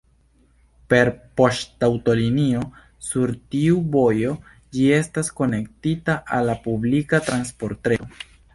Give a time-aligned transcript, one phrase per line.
[0.93, 1.09] Per
[1.41, 2.63] poŝtaŭtolinio
[3.09, 4.33] sur tiu vojo,
[4.79, 8.13] ĝi estas konektita al la publika transportreto.